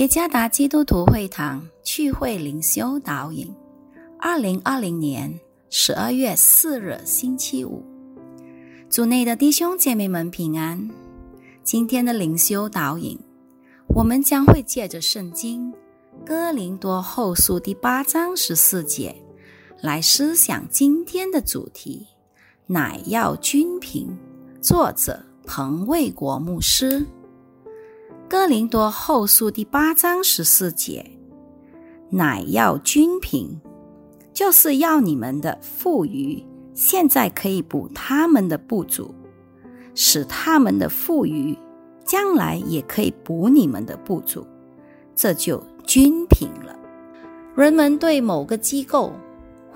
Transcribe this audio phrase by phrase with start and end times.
[0.00, 3.54] 耶加达基督徒会堂聚会灵修导引，
[4.18, 5.38] 二零二零年
[5.68, 7.84] 十二月四日星期五，
[8.88, 10.88] 组内的弟兄姐妹们平安。
[11.62, 13.18] 今天的灵修导引，
[13.88, 15.70] 我们将会借着圣经
[16.24, 19.14] 哥林多后书第八章十四节
[19.82, 22.06] 来思想今天的主题：
[22.66, 24.18] 乃要均平。
[24.62, 27.04] 作者彭卫国牧师。
[28.30, 31.04] 哥林多后书第八章十四节，
[32.10, 33.60] 乃要均平，
[34.32, 36.40] 就是要你们的富余，
[36.72, 39.12] 现在可以补他们的不足，
[39.96, 41.58] 使他们的富余，
[42.04, 44.46] 将来也可以补你们的不足，
[45.12, 46.78] 这就均平了。
[47.56, 49.12] 人们对某个机构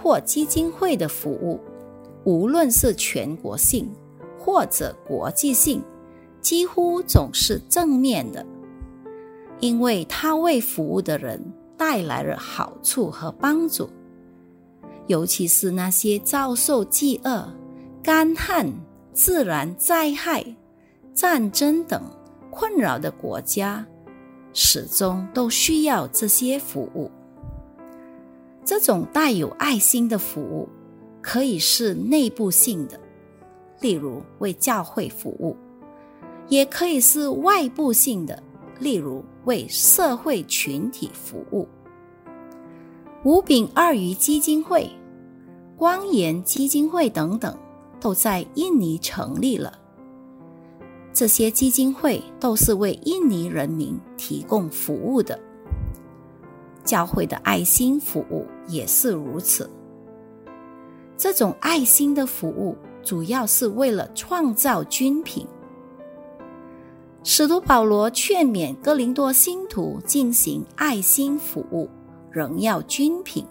[0.00, 1.58] 或基金会的服务，
[2.22, 3.90] 无论是全国性
[4.38, 5.82] 或者国际性。
[6.44, 8.44] 几乎总是正面的，
[9.60, 11.42] 因为他为服务的人
[11.74, 13.88] 带来了好处和帮助。
[15.06, 17.48] 尤其是那些遭受饥饿、
[18.02, 18.70] 干旱、
[19.14, 20.44] 自然灾害、
[21.14, 22.02] 战争等
[22.50, 23.86] 困扰的国家，
[24.52, 27.10] 始终都需要这些服务。
[28.66, 30.68] 这种带有爱心的服务，
[31.22, 33.00] 可以是内部性的，
[33.80, 35.56] 例如为教会服务。
[36.48, 38.42] 也可以是外部性的，
[38.78, 41.68] 例如为社会群体服务。
[43.24, 44.90] 五饼二鱼基金会、
[45.76, 47.56] 光颜基金会等等，
[47.98, 49.78] 都在印尼成立了。
[51.12, 55.38] 这些基金会都是为印尼人民提供服务的。
[56.84, 59.70] 教会的爱心服务也是如此。
[61.16, 65.46] 这种爱心的服务，主要是为了创造均品。
[67.26, 71.88] 使徒保罗劝勉哥林多信徒进行爱心服务，
[72.30, 73.46] 仍要均品。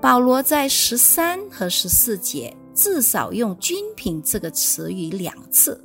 [0.00, 5.78] 保罗在十三和十四节至少用“均品”这个词语两次。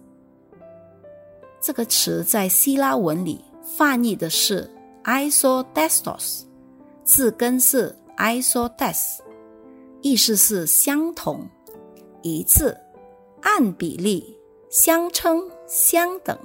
[1.59, 4.71] 这个词在希腊文里翻译的是
[5.03, 6.43] “isodestos”，
[7.03, 9.19] 字根是 “isodes”，
[10.01, 11.45] 意思是相同、
[12.21, 12.73] 一致、
[13.41, 14.37] 按比例。
[14.69, 16.37] 相称相等，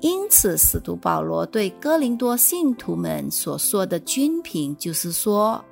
[0.00, 5.64] 因此使徒保罗对哥林多信徒们所说的均平，就是说，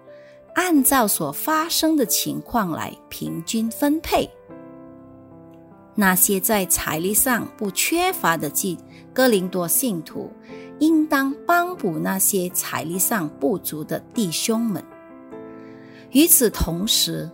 [0.54, 4.30] 按照所发生的情况来平均分配。
[5.96, 8.78] 那些在财力上不缺乏的基
[9.12, 10.30] 哥林多信徒，
[10.78, 14.80] 应当帮补那些财力上不足的弟兄们。
[16.12, 17.28] 与此同时，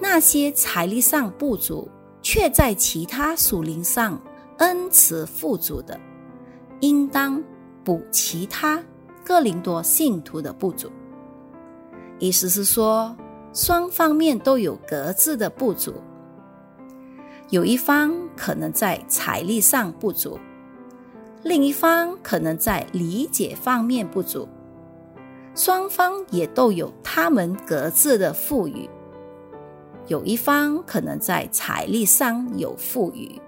[0.00, 1.90] 那些财力上不足。
[2.20, 4.20] 却在其他属灵上
[4.58, 5.98] 恩慈富足的，
[6.80, 7.42] 应当
[7.84, 8.82] 补其他
[9.24, 10.90] 哥林多信徒的不足。
[12.18, 13.16] 意思是说，
[13.52, 15.94] 双方面都有各自的不足。
[17.50, 20.38] 有一方可能在财力上不足，
[21.42, 24.46] 另一方可能在理解方面不足，
[25.54, 28.88] 双方也都有他们各自的富裕。
[30.08, 33.40] 有一方可能在财力上有富裕，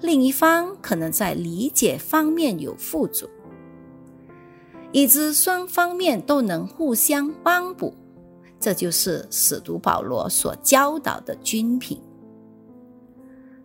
[0.00, 3.28] 另一方可能在理解方面有富足，
[4.92, 7.94] 以致双方面都能互相帮补。
[8.58, 11.98] 这就是使徒保罗所教导的均品。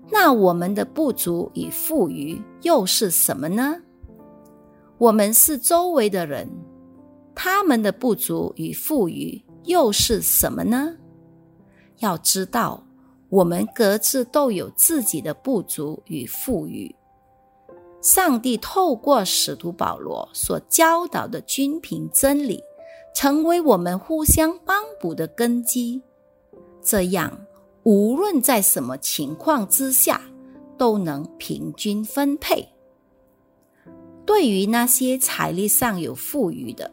[0.09, 3.75] 那我们的不足与富裕又是什么呢？
[4.97, 6.47] 我们是周围的人，
[7.33, 10.95] 他们的不足与富裕又是什么呢？
[11.99, 12.84] 要知道，
[13.35, 16.95] 我们各自都有自己的不足与富裕。
[18.01, 22.63] 上帝透过使徒保罗所教导的均平真理，
[23.13, 26.01] 成为我们互相帮补的根基。
[26.81, 27.45] 这样，
[27.83, 30.21] 无论在什么情况之下，
[30.77, 32.69] 都能平均分配。
[34.25, 36.89] 对于那些财力上有富裕的，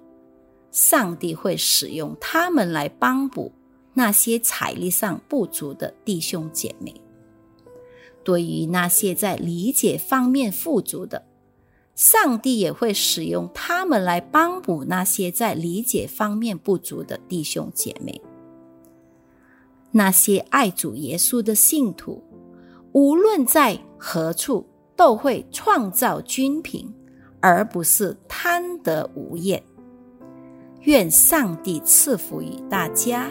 [0.73, 3.53] 上帝会使用他们来帮补。
[3.95, 6.95] 那些财力上不足的弟兄姐妹，
[8.25, 11.25] 对于那些在理解方面富足的，
[11.95, 18.21] 上帝也会使用他们来帮补那些在理解方面不足的弟兄姐妹。
[19.91, 22.25] 那些爱主耶稣的信徒，
[22.93, 24.67] 无论在何处，
[24.97, 26.91] 都会创造均平，
[27.41, 29.63] 而不是贪得无厌。
[30.81, 33.29] 愿上帝赐福于大家。